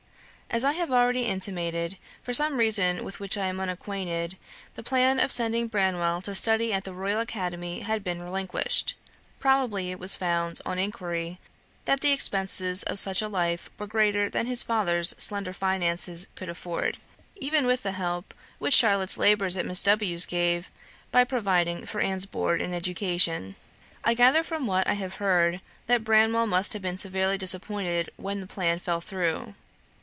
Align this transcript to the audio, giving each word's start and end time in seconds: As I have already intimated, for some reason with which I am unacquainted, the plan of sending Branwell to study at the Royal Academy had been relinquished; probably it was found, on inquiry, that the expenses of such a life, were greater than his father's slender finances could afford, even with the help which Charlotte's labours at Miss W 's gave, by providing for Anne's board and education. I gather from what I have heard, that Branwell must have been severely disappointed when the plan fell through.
As 0.53 0.65
I 0.65 0.73
have 0.73 0.91
already 0.91 1.21
intimated, 1.27 1.97
for 2.21 2.33
some 2.33 2.57
reason 2.57 3.05
with 3.05 3.21
which 3.21 3.37
I 3.37 3.45
am 3.45 3.61
unacquainted, 3.61 4.35
the 4.73 4.83
plan 4.83 5.17
of 5.17 5.31
sending 5.31 5.69
Branwell 5.69 6.21
to 6.23 6.35
study 6.35 6.73
at 6.73 6.83
the 6.83 6.91
Royal 6.91 7.21
Academy 7.21 7.83
had 7.83 8.03
been 8.03 8.21
relinquished; 8.21 8.95
probably 9.39 9.91
it 9.91 9.97
was 9.97 10.17
found, 10.17 10.59
on 10.65 10.77
inquiry, 10.77 11.39
that 11.85 12.01
the 12.01 12.11
expenses 12.11 12.83
of 12.83 12.99
such 12.99 13.21
a 13.21 13.29
life, 13.29 13.69
were 13.79 13.87
greater 13.87 14.29
than 14.29 14.45
his 14.45 14.61
father's 14.61 15.15
slender 15.17 15.53
finances 15.53 16.27
could 16.35 16.49
afford, 16.49 16.97
even 17.37 17.65
with 17.65 17.83
the 17.83 17.93
help 17.93 18.33
which 18.59 18.73
Charlotte's 18.73 19.17
labours 19.17 19.55
at 19.55 19.65
Miss 19.65 19.83
W 19.83 20.17
's 20.17 20.25
gave, 20.25 20.69
by 21.13 21.23
providing 21.23 21.85
for 21.85 22.01
Anne's 22.01 22.25
board 22.25 22.61
and 22.61 22.75
education. 22.75 23.55
I 24.03 24.15
gather 24.15 24.43
from 24.43 24.67
what 24.67 24.85
I 24.85 24.95
have 24.95 25.13
heard, 25.15 25.61
that 25.87 26.03
Branwell 26.03 26.45
must 26.45 26.73
have 26.73 26.81
been 26.81 26.97
severely 26.97 27.37
disappointed 27.37 28.11
when 28.17 28.41
the 28.41 28.47
plan 28.47 28.79
fell 28.79 28.99
through. 28.99 29.53